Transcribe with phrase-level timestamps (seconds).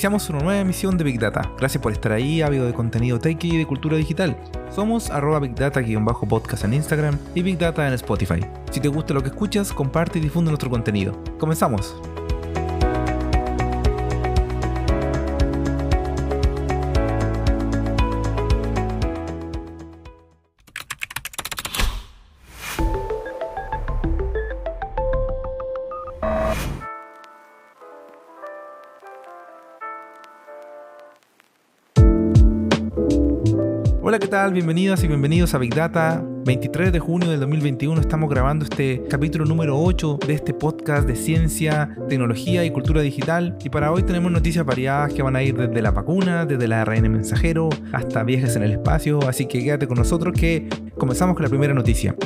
[0.00, 1.52] Iniciamos una nueva emisión de Big Data.
[1.58, 4.34] Gracias por estar ahí, ávido de contenido tech y de cultura digital.
[4.74, 8.40] Somos arroba Big Data-podcast en Instagram y Big Data en Spotify.
[8.70, 11.22] Si te gusta lo que escuchas, comparte y difunde nuestro contenido.
[11.38, 12.00] Comenzamos.
[34.10, 34.52] Hola, ¿qué tal?
[34.52, 36.20] Bienvenidas y bienvenidos a Big Data.
[36.44, 41.14] 23 de junio del 2021 estamos grabando este capítulo número 8 de este podcast de
[41.14, 43.56] ciencia, tecnología y cultura digital.
[43.62, 46.82] Y para hoy tenemos noticias variadas que van a ir desde la vacuna, desde la
[46.82, 49.20] ARN mensajero, hasta viajes en el espacio.
[49.28, 50.68] Así que quédate con nosotros que
[50.98, 52.16] comenzamos con la primera noticia.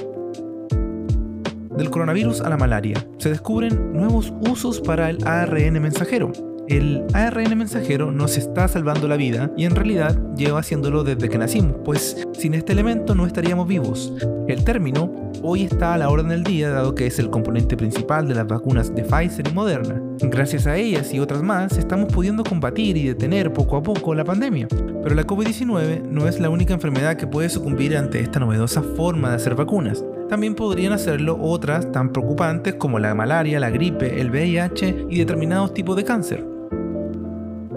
[1.76, 6.32] Del coronavirus a la malaria, se descubren nuevos usos para el ARN mensajero
[6.68, 11.38] el ARN mensajero nos está salvando la vida y en realidad lleva haciéndolo desde que
[11.38, 14.12] nacimos, pues sin este elemento no estaríamos vivos.
[14.48, 15.10] El término
[15.42, 18.46] hoy está a la orden del día dado que es el componente principal de las
[18.46, 20.00] vacunas de Pfizer y Moderna.
[20.20, 24.24] Gracias a ellas y otras más estamos pudiendo combatir y detener poco a poco la
[24.24, 24.68] pandemia.
[25.02, 29.30] Pero la COVID-19 no es la única enfermedad que puede sucumbir ante esta novedosa forma
[29.30, 30.02] de hacer vacunas.
[30.30, 35.74] También podrían hacerlo otras tan preocupantes como la malaria, la gripe, el VIH y determinados
[35.74, 36.53] tipos de cáncer.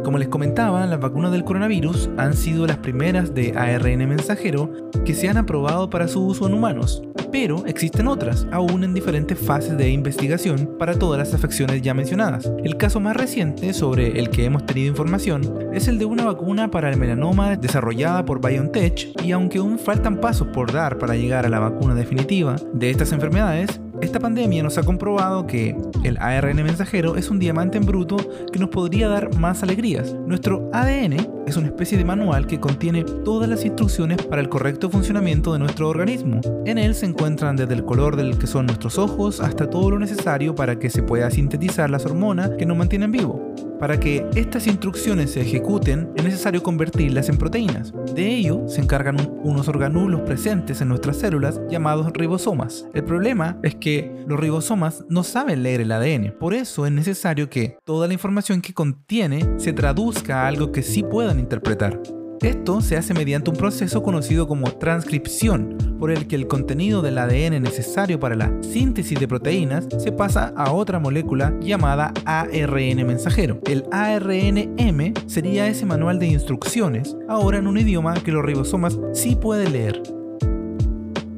[0.08, 4.72] Como les comentaba, las vacunas del coronavirus han sido las primeras de ARN mensajero
[5.04, 9.38] que se han aprobado para su uso en humanos, pero existen otras, aún en diferentes
[9.38, 12.50] fases de investigación para todas las afecciones ya mencionadas.
[12.64, 15.42] El caso más reciente sobre el que hemos tenido información
[15.74, 20.22] es el de una vacuna para el melanoma desarrollada por BioNTech y aunque aún faltan
[20.22, 24.78] pasos por dar para llegar a la vacuna definitiva de estas enfermedades, esta pandemia nos
[24.78, 28.18] ha comprobado que el ARN mensajero es un diamante en bruto
[28.52, 30.14] que nos podría dar más alegrías.
[30.26, 34.90] Nuestro ADN es una especie de manual que contiene todas las instrucciones para el correcto
[34.90, 36.42] funcionamiento de nuestro organismo.
[36.66, 40.00] En él se encuentran desde el color del que son nuestros ojos hasta todo lo
[40.00, 43.40] necesario para que se pueda sintetizar las hormonas que nos mantienen vivos.
[43.80, 47.94] Para que estas instrucciones se ejecuten, es necesario convertirlas en proteínas.
[48.16, 52.88] De ello se encargan unos organulos presentes en nuestras células llamados ribosomas.
[52.96, 53.87] El problema es que
[54.28, 58.62] los ribosomas no saben leer el ADN, por eso es necesario que toda la información
[58.62, 62.02] que contiene se traduzca a algo que sí puedan interpretar.
[62.42, 67.18] Esto se hace mediante un proceso conocido como transcripción, por el que el contenido del
[67.18, 73.60] ADN necesario para la síntesis de proteínas se pasa a otra molécula llamada ARN mensajero.
[73.66, 79.36] El ARNM sería ese manual de instrucciones, ahora en un idioma que los ribosomas sí
[79.36, 80.04] pueden leer.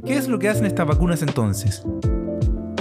[0.05, 1.83] ¿Qué es lo que hacen estas vacunas entonces?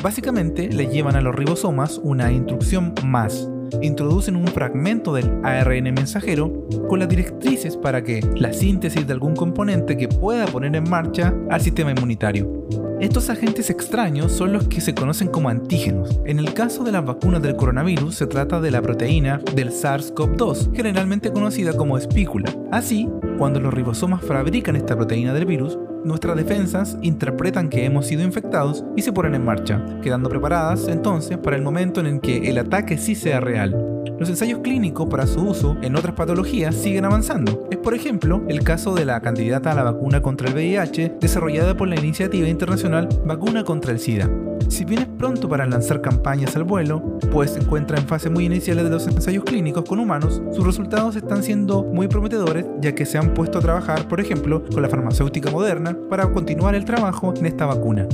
[0.02, 3.48] Básicamente le llevan a los ribosomas una instrucción más,
[3.82, 9.34] introducen un fragmento del ARN mensajero con las directrices para que la síntesis de algún
[9.34, 12.87] componente que pueda poner en marcha al sistema inmunitario.
[13.00, 16.20] Estos agentes extraños son los que se conocen como antígenos.
[16.24, 20.74] En el caso de las vacunas del coronavirus se trata de la proteína del SARS-CoV-2,
[20.74, 22.52] generalmente conocida como espícula.
[22.72, 28.24] Así, cuando los ribosomas fabrican esta proteína del virus, nuestras defensas interpretan que hemos sido
[28.24, 32.50] infectados y se ponen en marcha, quedando preparadas entonces para el momento en el que
[32.50, 33.97] el ataque sí sea real.
[34.18, 37.68] Los ensayos clínicos para su uso en otras patologías siguen avanzando.
[37.70, 41.76] Es por ejemplo el caso de la candidata a la vacuna contra el VIH desarrollada
[41.76, 44.28] por la iniciativa internacional Vacuna contra el SIDA.
[44.68, 48.44] Si bien es pronto para lanzar campañas al vuelo, pues se encuentra en fase muy
[48.44, 53.06] iniciales de los ensayos clínicos con humanos, sus resultados están siendo muy prometedores ya que
[53.06, 57.32] se han puesto a trabajar, por ejemplo, con la farmacéutica moderna para continuar el trabajo
[57.36, 58.08] en esta vacuna.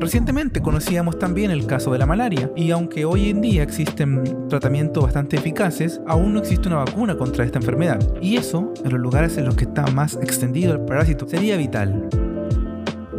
[0.00, 5.02] Recientemente conocíamos también el caso de la malaria y aunque hoy en día existen tratamientos
[5.02, 7.98] bastante eficaces, aún no existe una vacuna contra esta enfermedad.
[8.20, 12.08] Y eso, en los lugares en los que está más extendido el parásito, sería vital.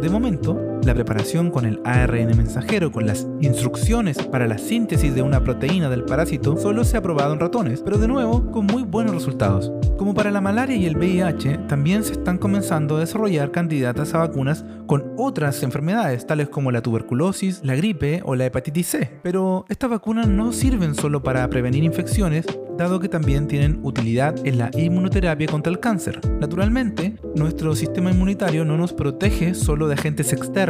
[0.00, 5.22] De momento, la preparación con el ARN mensajero con las instrucciones para la síntesis de
[5.22, 8.82] una proteína del parásito solo se ha probado en ratones, pero de nuevo con muy
[8.82, 9.70] buenos resultados.
[9.98, 14.18] Como para la malaria y el VIH, también se están comenzando a desarrollar candidatas a
[14.18, 19.20] vacunas con otras enfermedades, tales como la tuberculosis, la gripe o la hepatitis C.
[19.22, 22.46] Pero estas vacunas no sirven solo para prevenir infecciones,
[22.78, 26.20] dado que también tienen utilidad en la inmunoterapia contra el cáncer.
[26.40, 30.69] Naturalmente, nuestro sistema inmunitario no nos protege solo de agentes externos,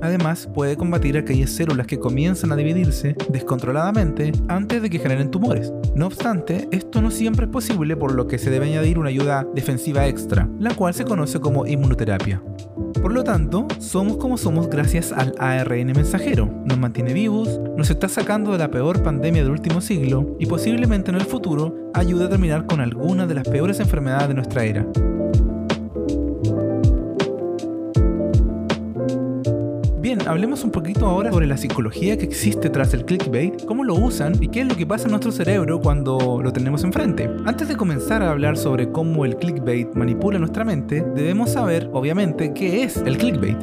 [0.00, 5.72] además puede combatir aquellas células que comienzan a dividirse descontroladamente antes de que generen tumores.
[5.94, 9.46] No obstante, esto no siempre es posible por lo que se debe añadir una ayuda
[9.54, 12.42] defensiva extra, la cual se conoce como inmunoterapia.
[13.00, 16.46] Por lo tanto, somos como somos gracias al ARN mensajero.
[16.64, 21.10] Nos mantiene vivos, nos está sacando de la peor pandemia del último siglo y posiblemente
[21.10, 24.86] en el futuro ayude a terminar con algunas de las peores enfermedades de nuestra era.
[30.26, 34.34] Hablemos un poquito ahora sobre la psicología que existe tras el clickbait, cómo lo usan
[34.40, 37.30] y qué es lo que pasa en nuestro cerebro cuando lo tenemos enfrente.
[37.44, 42.52] Antes de comenzar a hablar sobre cómo el clickbait manipula nuestra mente, debemos saber, obviamente,
[42.54, 43.56] qué es el clickbait.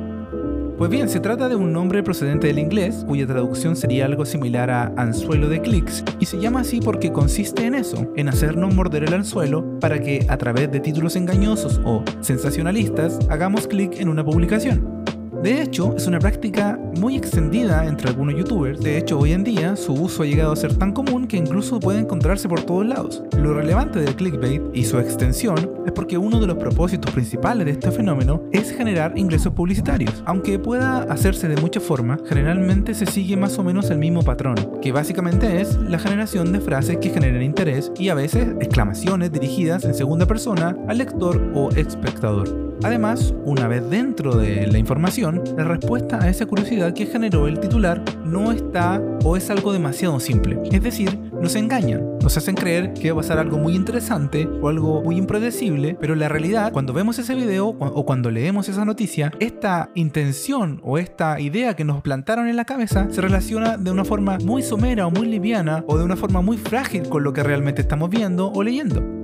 [0.77, 4.71] Pues bien, se trata de un nombre procedente del inglés, cuya traducción sería algo similar
[4.71, 9.03] a anzuelo de clics, y se llama así porque consiste en eso, en hacernos morder
[9.03, 14.23] el anzuelo para que a través de títulos engañosos o sensacionalistas hagamos clic en una
[14.23, 14.99] publicación.
[15.43, 18.81] De hecho, es una práctica muy extendida entre algunos youtubers.
[18.81, 21.79] De hecho, hoy en día su uso ha llegado a ser tan común que incluso
[21.79, 23.23] puede encontrarse por todos lados.
[23.37, 27.71] Lo relevante del clickbait y su extensión es porque uno de los propósitos principales de
[27.71, 30.21] este fenómeno es generar ingresos publicitarios.
[30.25, 34.55] Aunque pueda hacerse de muchas formas, generalmente se sigue más o menos el mismo patrón,
[34.81, 39.85] que básicamente es la generación de frases que generen interés y a veces exclamaciones dirigidas
[39.85, 42.68] en segunda persona al lector o espectador.
[42.81, 47.59] Además, una vez dentro de la información, la respuesta a esa curiosidad que generó el
[47.59, 50.57] titular no está o es algo demasiado simple.
[50.71, 54.69] Es decir, nos engañan, nos hacen creer que va a pasar algo muy interesante o
[54.69, 59.33] algo muy impredecible, pero la realidad, cuando vemos ese video o cuando leemos esa noticia,
[59.39, 64.05] esta intención o esta idea que nos plantaron en la cabeza se relaciona de una
[64.05, 67.43] forma muy somera o muy liviana o de una forma muy frágil con lo que
[67.43, 69.18] realmente estamos viendo o leyendo.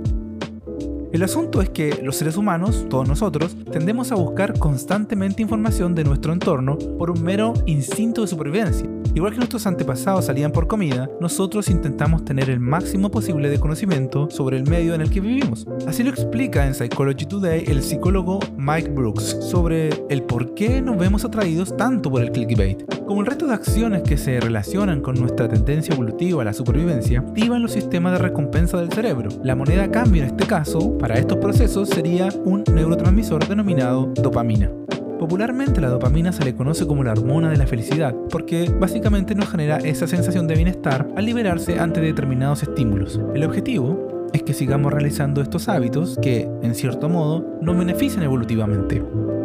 [1.16, 6.04] El asunto es que los seres humanos, todos nosotros, tendemos a buscar constantemente información de
[6.04, 8.90] nuestro entorno por un mero instinto de supervivencia.
[9.14, 14.30] Igual que nuestros antepasados salían por comida, nosotros intentamos tener el máximo posible de conocimiento
[14.30, 15.66] sobre el medio en el que vivimos.
[15.88, 20.98] Así lo explica en Psychology Today el psicólogo Mike Brooks sobre el por qué nos
[20.98, 22.84] vemos atraídos tanto por el clickbait.
[23.06, 27.20] Como el resto de acciones que se relacionan con nuestra tendencia evolutiva a la supervivencia,
[27.20, 29.30] activan los sistemas de recompensa del cerebro.
[29.44, 34.72] La moneda a cambio en este caso, para estos procesos, sería un neurotransmisor denominado dopamina.
[35.20, 39.50] Popularmente la dopamina se le conoce como la hormona de la felicidad, porque básicamente nos
[39.50, 43.20] genera esa sensación de bienestar al liberarse ante determinados estímulos.
[43.34, 49.02] El objetivo es que sigamos realizando estos hábitos que, en cierto modo, nos benefician evolutivamente.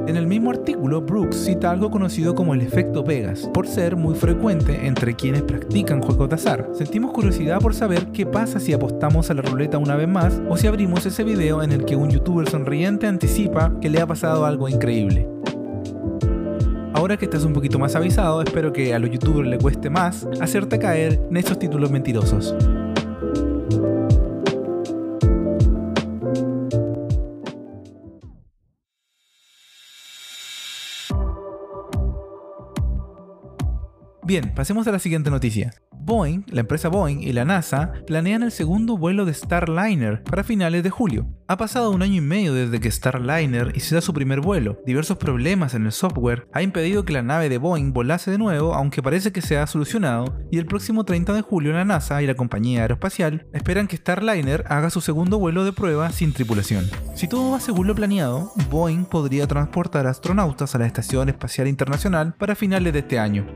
[0.08, 4.16] En el mismo artículo, Brooks cita algo conocido como el efecto Vegas, por ser muy
[4.16, 6.68] frecuente entre quienes practican juegos de azar.
[6.72, 10.56] Sentimos curiosidad por saber qué pasa si apostamos a la ruleta una vez más o
[10.56, 14.44] si abrimos ese video en el que un youtuber sonriente anticipa que le ha pasado
[14.46, 15.28] algo increíble.
[17.00, 20.28] Ahora que estás un poquito más avisado, espero que a los youtubers le cueste más
[20.38, 22.54] hacerte caer en esos títulos mentirosos.
[34.22, 35.72] Bien, pasemos a la siguiente noticia.
[36.10, 40.82] Boeing, la empresa Boeing y la NASA planean el segundo vuelo de Starliner para finales
[40.82, 41.28] de julio.
[41.46, 44.80] Ha pasado un año y medio desde que Starliner hiciera su primer vuelo.
[44.84, 48.74] Diversos problemas en el software ha impedido que la nave de Boeing volase de nuevo,
[48.74, 52.26] aunque parece que se ha solucionado, y el próximo 30 de julio la NASA y
[52.26, 56.90] la compañía aeroespacial esperan que Starliner haga su segundo vuelo de prueba sin tripulación.
[57.14, 62.34] Si todo va según lo planeado, Boeing podría transportar astronautas a la Estación Espacial Internacional
[62.34, 63.46] para finales de este año.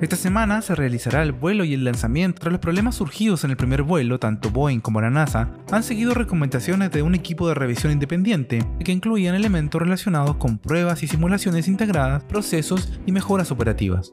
[0.00, 2.40] Esta semana se realizará el vuelo y el lanzamiento.
[2.40, 6.14] Tras los problemas surgidos en el primer vuelo, tanto Boeing como la NASA han seguido
[6.14, 11.68] recomendaciones de un equipo de revisión independiente que incluían elementos relacionados con pruebas y simulaciones
[11.68, 14.12] integradas, procesos y mejoras operativas.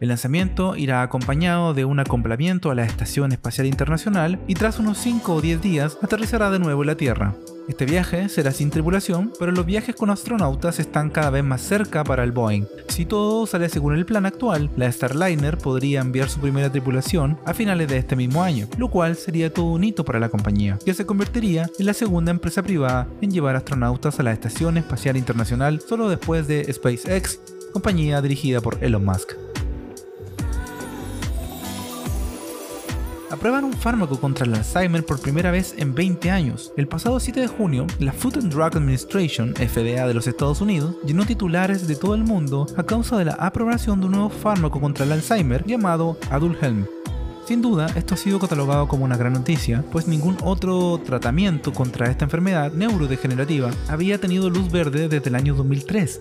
[0.00, 4.98] El lanzamiento irá acompañado de un acoplamiento a la Estación Espacial Internacional y tras unos
[4.98, 7.34] 5 o 10 días aterrizará de nuevo en la Tierra.
[7.68, 12.04] Este viaje será sin tripulación, pero los viajes con astronautas están cada vez más cerca
[12.04, 12.64] para el Boeing.
[12.88, 17.54] Si todo sale según el plan actual, la Starliner podría enviar su primera tripulación a
[17.54, 20.94] finales de este mismo año, lo cual sería todo un hito para la compañía, que
[20.94, 25.80] se convertiría en la segunda empresa privada en llevar astronautas a la Estación Espacial Internacional
[25.80, 27.40] solo después de SpaceX,
[27.72, 29.45] compañía dirigida por Elon Musk.
[33.46, 36.72] Aprueban un fármaco contra el Alzheimer por primera vez en 20 años.
[36.76, 40.96] El pasado 7 de junio, la Food and Drug Administration, FDA de los Estados Unidos,
[41.06, 44.80] llenó titulares de todo el mundo a causa de la aprobación de un nuevo fármaco
[44.80, 46.86] contra el Alzheimer llamado Adulhelm.
[47.46, 52.10] Sin duda, esto ha sido catalogado como una gran noticia, pues ningún otro tratamiento contra
[52.10, 56.18] esta enfermedad neurodegenerativa había tenido luz verde desde el año 2003.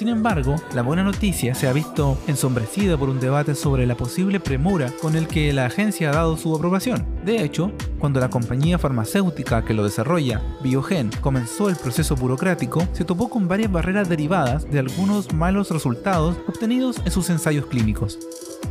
[0.00, 4.40] Sin embargo, la buena noticia se ha visto ensombrecida por un debate sobre la posible
[4.40, 7.04] premura con el que la agencia ha dado su aprobación.
[7.22, 13.04] De hecho, cuando la compañía farmacéutica que lo desarrolla, Biogen, comenzó el proceso burocrático, se
[13.04, 18.18] topó con varias barreras derivadas de algunos malos resultados obtenidos en sus ensayos clínicos.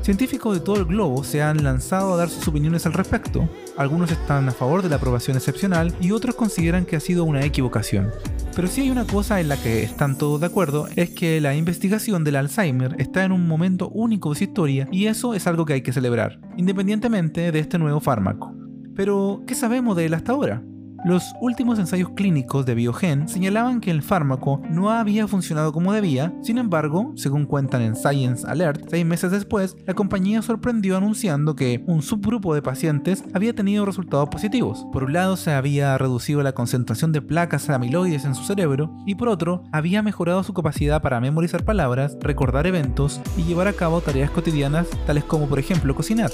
[0.02, 3.48] Científicos de todo el globo se han lanzado a dar sus opiniones al respecto.
[3.78, 7.44] Algunos están a favor de la aprobación excepcional y otros consideran que ha sido una
[7.44, 8.12] equivocación.
[8.56, 11.56] Pero si hay una cosa en la que están todos de acuerdo, es que la
[11.56, 15.66] investigación del Alzheimer está en un momento único de su historia y eso es algo
[15.66, 18.54] que hay que celebrar, independientemente de este nuevo fármaco.
[18.96, 20.64] Pero, ¿qué sabemos de él hasta ahora?
[21.06, 26.34] Los últimos ensayos clínicos de Biogen señalaban que el fármaco no había funcionado como debía,
[26.42, 31.84] sin embargo, según cuentan en Science Alert, seis meses después, la compañía sorprendió anunciando que
[31.88, 34.86] un subgrupo de pacientes había tenido resultados positivos.
[34.92, 39.16] Por un lado, se había reducido la concentración de placas amiloides en su cerebro y
[39.16, 44.02] por otro, había mejorado su capacidad para memorizar palabras, recordar eventos y llevar a cabo
[44.02, 46.32] tareas cotidianas tales como por ejemplo cocinar.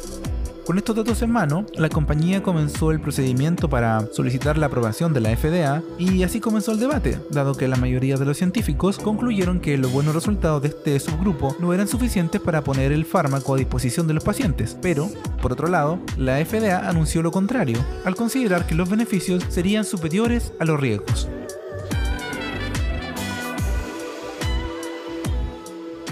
[0.65, 5.22] Con estos datos en mano, la compañía comenzó el procedimiento para solicitar la aprobación de
[5.22, 9.60] la FDA y así comenzó el debate, dado que la mayoría de los científicos concluyeron
[9.60, 13.57] que los buenos resultados de este subgrupo no eran suficientes para poner el fármaco a
[13.57, 14.75] disposición de los pacientes.
[14.81, 15.07] Pero,
[15.39, 20.51] por otro lado, la FDA anunció lo contrario, al considerar que los beneficios serían superiores
[20.60, 21.29] a los riesgos.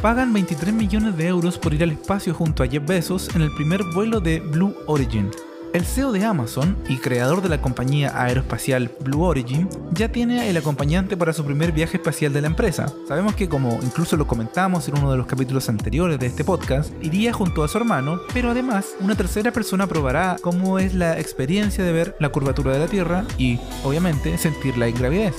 [0.03, 3.55] Pagan 23 millones de euros por ir al espacio junto a Jeff Bezos en el
[3.55, 5.31] primer vuelo de Blue Origin.
[5.74, 10.57] El CEO de Amazon y creador de la compañía aeroespacial Blue Origin ya tiene el
[10.57, 12.93] acompañante para su primer viaje espacial de la empresa.
[13.07, 16.91] Sabemos que como incluso lo comentamos en uno de los capítulos anteriores de este podcast,
[17.01, 21.81] iría junto a su hermano, pero además una tercera persona probará cómo es la experiencia
[21.81, 25.33] de ver la curvatura de la Tierra y, obviamente, sentir la ingravidez.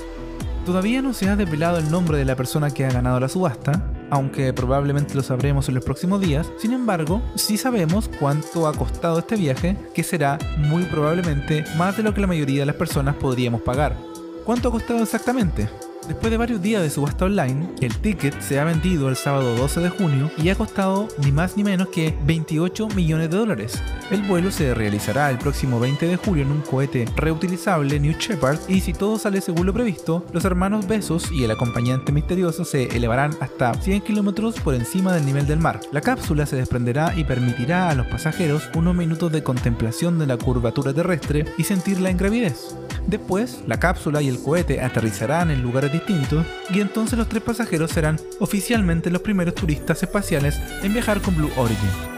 [0.65, 3.94] Todavía no se ha desvelado el nombre de la persona que ha ganado la subasta,
[4.15, 6.47] aunque probablemente lo sabremos en los próximos días.
[6.57, 12.05] Sin embargo, sí sabemos cuánto ha costado este viaje, que será muy probablemente más de
[12.05, 13.97] lo que la mayoría de las personas podríamos pagar.
[14.45, 15.69] ¿Cuánto ha costado exactamente?
[16.09, 19.81] Después de varios días de subasta online, el ticket se ha vendido el sábado 12
[19.81, 23.83] de junio y ha costado ni más ni menos que 28 millones de dólares.
[24.11, 28.59] El vuelo se realizará el próximo 20 de julio en un cohete reutilizable New Shepard
[28.69, 32.85] y si todo sale según lo previsto, los hermanos Besos y el acompañante misterioso se
[32.95, 35.81] elevarán hasta 100 kilómetros por encima del nivel del mar.
[35.91, 40.37] La cápsula se desprenderá y permitirá a los pasajeros unos minutos de contemplación de la
[40.37, 42.77] curvatura terrestre y sentir la ingravidez.
[43.07, 47.91] Después, la cápsula y el cohete aterrizarán en lugares distintos y entonces los tres pasajeros
[47.91, 52.14] serán oficialmente los primeros turistas espaciales en viajar con Blue Origin.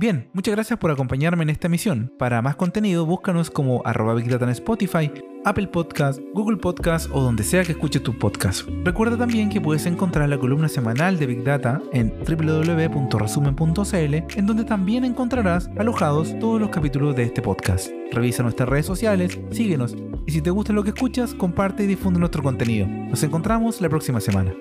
[0.00, 2.10] Bien, muchas gracias por acompañarme en esta misión.
[2.18, 5.12] Para más contenido, búscanos como arroba Big Data en Spotify,
[5.44, 8.66] Apple Podcast, Google Podcast o donde sea que escuches tu podcast.
[8.82, 14.64] Recuerda también que puedes encontrar la columna semanal de Big Data en www.resumen.cl, en donde
[14.64, 17.90] también encontrarás alojados todos los capítulos de este podcast.
[18.10, 19.94] Revisa nuestras redes sociales, síguenos
[20.26, 22.86] y si te gusta lo que escuchas, comparte y difunde nuestro contenido.
[22.86, 24.54] Nos encontramos la próxima semana.